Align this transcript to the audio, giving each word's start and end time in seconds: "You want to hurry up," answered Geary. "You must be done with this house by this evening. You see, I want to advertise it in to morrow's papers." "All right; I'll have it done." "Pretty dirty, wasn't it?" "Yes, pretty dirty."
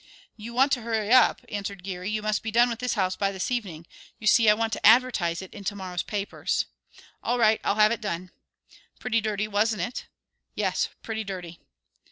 "You 0.35 0.55
want 0.55 0.71
to 0.71 0.81
hurry 0.81 1.11
up," 1.11 1.41
answered 1.47 1.83
Geary. 1.83 2.09
"You 2.09 2.23
must 2.23 2.41
be 2.41 2.49
done 2.49 2.71
with 2.71 2.79
this 2.79 2.95
house 2.95 3.15
by 3.15 3.31
this 3.31 3.51
evening. 3.51 3.85
You 4.17 4.25
see, 4.25 4.49
I 4.49 4.55
want 4.55 4.73
to 4.73 4.83
advertise 4.83 5.43
it 5.43 5.53
in 5.53 5.63
to 5.65 5.75
morrow's 5.75 6.01
papers." 6.01 6.65
"All 7.21 7.37
right; 7.37 7.61
I'll 7.63 7.75
have 7.75 7.91
it 7.91 8.01
done." 8.01 8.31
"Pretty 8.99 9.21
dirty, 9.21 9.47
wasn't 9.47 9.83
it?" 9.83 10.07
"Yes, 10.55 10.89
pretty 11.03 11.23
dirty." 11.23 11.59